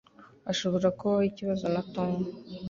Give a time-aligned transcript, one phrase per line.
[0.47, 2.11] Hashobora kubaho ikibazo na Tom